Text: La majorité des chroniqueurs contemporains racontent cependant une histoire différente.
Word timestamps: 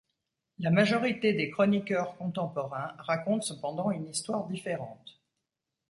La 0.57 0.71
majorité 0.71 1.31
des 1.33 1.51
chroniqueurs 1.51 2.17
contemporains 2.17 2.95
racontent 2.97 3.41
cependant 3.45 3.91
une 3.91 4.09
histoire 4.09 4.47
différente. 4.47 5.21